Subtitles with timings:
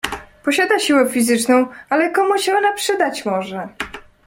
[0.43, 3.67] "Posiada siłę fizyczną, ale komu się ona przydać może!"